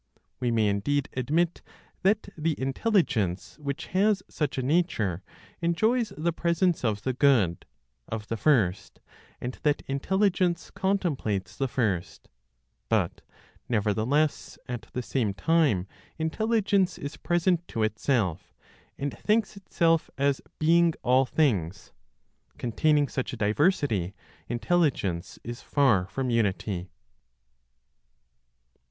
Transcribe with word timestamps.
We 0.39 0.49
may 0.49 0.67
indeed 0.67 1.09
admit 1.15 1.61
that 2.01 2.29
the 2.35 2.59
intelligence 2.59 3.59
which 3.59 3.85
has 3.93 4.23
such 4.27 4.57
a 4.57 4.63
nature 4.63 5.21
enjoys 5.61 6.11
the 6.17 6.33
presence 6.33 6.83
of 6.83 7.03
the 7.03 7.13
Good, 7.13 7.67
of 8.07 8.27
the 8.27 8.35
First, 8.35 8.99
and 9.39 9.59
that 9.61 9.83
intelligence 9.85 10.71
contemplates 10.71 11.55
the 11.55 11.67
First; 11.67 12.29
but 12.89 13.21
nevertheless 13.69 14.57
at 14.67 14.87
the 14.93 15.03
same 15.03 15.35
time 15.35 15.85
intelligence 16.17 16.97
is 16.97 17.15
present 17.15 17.67
to 17.67 17.83
itself, 17.83 18.55
and 18.97 19.15
thinks 19.15 19.55
itself 19.55 20.09
as 20.17 20.41
being 20.57 20.95
all 21.03 21.27
things. 21.27 21.91
Containing 22.57 23.07
such 23.07 23.33
a 23.33 23.37
diversity, 23.37 24.15
intelligence 24.49 25.37
is 25.43 25.61
far 25.61 26.07
from 26.07 26.31
unity. 26.31 26.89